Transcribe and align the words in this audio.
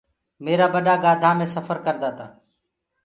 همرآ 0.43 0.67
ٻڏآ 0.73 0.95
گاڌآ 1.03 1.29
مي 1.37 1.45
سڦر 1.53 1.77
ڪردآ 1.85 2.09
تا۔ 2.17 2.25